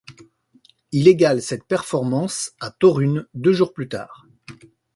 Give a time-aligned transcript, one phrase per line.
[0.91, 4.25] Il égale cette performance à Toruń deux jours plus tard.